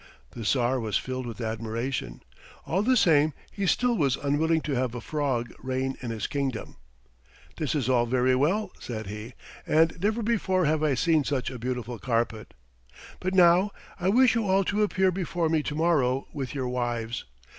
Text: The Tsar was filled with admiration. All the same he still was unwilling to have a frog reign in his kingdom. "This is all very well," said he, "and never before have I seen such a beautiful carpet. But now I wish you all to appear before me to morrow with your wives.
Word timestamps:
The 0.31 0.41
Tsar 0.43 0.79
was 0.79 0.97
filled 0.97 1.27
with 1.27 1.39
admiration. 1.41 2.23
All 2.65 2.81
the 2.81 2.97
same 2.97 3.33
he 3.51 3.67
still 3.67 3.95
was 3.95 4.15
unwilling 4.15 4.61
to 4.61 4.73
have 4.73 4.95
a 4.95 4.99
frog 4.99 5.51
reign 5.61 5.95
in 6.01 6.09
his 6.09 6.25
kingdom. 6.25 6.77
"This 7.57 7.75
is 7.75 7.87
all 7.87 8.07
very 8.07 8.33
well," 8.35 8.71
said 8.79 9.05
he, 9.05 9.35
"and 9.67 9.95
never 10.01 10.23
before 10.23 10.65
have 10.65 10.81
I 10.81 10.95
seen 10.95 11.23
such 11.23 11.51
a 11.51 11.59
beautiful 11.59 11.99
carpet. 11.99 12.55
But 13.19 13.35
now 13.35 13.69
I 13.99 14.09
wish 14.09 14.33
you 14.33 14.47
all 14.47 14.63
to 14.63 14.81
appear 14.81 15.11
before 15.11 15.49
me 15.49 15.61
to 15.61 15.75
morrow 15.75 16.25
with 16.33 16.55
your 16.55 16.67
wives. 16.67 17.25